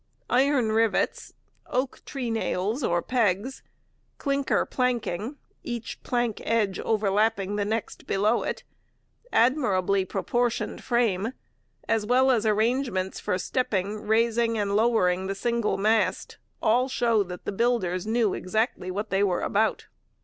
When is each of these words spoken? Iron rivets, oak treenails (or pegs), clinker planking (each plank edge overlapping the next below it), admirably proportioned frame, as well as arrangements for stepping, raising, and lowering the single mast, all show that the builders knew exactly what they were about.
Iron 0.31 0.71
rivets, 0.71 1.33
oak 1.67 2.01
treenails 2.07 2.81
(or 2.83 3.03
pegs), 3.03 3.61
clinker 4.17 4.65
planking 4.65 5.35
(each 5.63 6.01
plank 6.01 6.41
edge 6.43 6.79
overlapping 6.79 7.55
the 7.55 7.65
next 7.65 8.07
below 8.07 8.41
it), 8.41 8.63
admirably 9.31 10.03
proportioned 10.03 10.83
frame, 10.83 11.33
as 11.87 12.03
well 12.07 12.31
as 12.31 12.47
arrangements 12.47 13.19
for 13.19 13.37
stepping, 13.37 14.01
raising, 14.07 14.57
and 14.57 14.75
lowering 14.75 15.27
the 15.27 15.35
single 15.35 15.77
mast, 15.77 16.39
all 16.63 16.89
show 16.89 17.21
that 17.21 17.45
the 17.45 17.51
builders 17.51 18.07
knew 18.07 18.33
exactly 18.33 18.89
what 18.89 19.11
they 19.11 19.21
were 19.21 19.41
about. 19.41 19.85